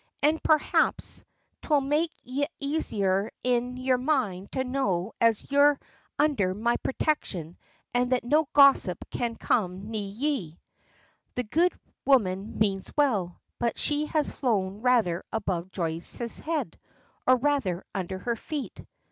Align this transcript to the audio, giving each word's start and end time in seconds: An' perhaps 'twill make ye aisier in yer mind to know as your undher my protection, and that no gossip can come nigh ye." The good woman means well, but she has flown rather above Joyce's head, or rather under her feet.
An' 0.23 0.39
perhaps 0.43 1.23
'twill 1.61 1.81
make 1.81 2.11
ye 2.23 2.47
aisier 2.59 3.29
in 3.43 3.77
yer 3.77 3.99
mind 3.99 4.51
to 4.53 4.63
know 4.63 5.13
as 5.21 5.51
your 5.51 5.79
undher 6.17 6.55
my 6.55 6.75
protection, 6.77 7.55
and 7.93 8.11
that 8.11 8.23
no 8.23 8.47
gossip 8.51 8.97
can 9.11 9.35
come 9.35 9.91
nigh 9.91 9.99
ye." 9.99 10.59
The 11.35 11.43
good 11.43 11.79
woman 12.03 12.57
means 12.57 12.91
well, 12.97 13.41
but 13.59 13.77
she 13.77 14.07
has 14.07 14.31
flown 14.33 14.81
rather 14.81 15.23
above 15.31 15.69
Joyce's 15.69 16.39
head, 16.39 16.79
or 17.27 17.35
rather 17.35 17.83
under 17.93 18.17
her 18.17 18.35
feet. 18.35 18.83